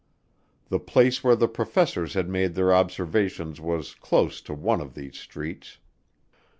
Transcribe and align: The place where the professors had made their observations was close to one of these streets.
The 0.69 0.79
place 0.79 1.23
where 1.23 1.35
the 1.35 1.47
professors 1.47 2.15
had 2.15 2.27
made 2.27 2.55
their 2.55 2.73
observations 2.73 3.61
was 3.61 3.93
close 3.93 4.41
to 4.41 4.53
one 4.55 4.81
of 4.81 4.95
these 4.95 5.19
streets. 5.19 5.77